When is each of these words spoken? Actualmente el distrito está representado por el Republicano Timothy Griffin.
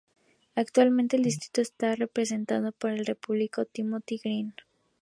Actualmente 0.55 1.15
el 1.15 1.21
distrito 1.25 1.61
está 1.61 1.95
representado 1.95 2.71
por 2.71 2.89
el 2.89 3.05
Republicano 3.05 3.67
Timothy 3.71 4.17
Griffin. 4.17 4.55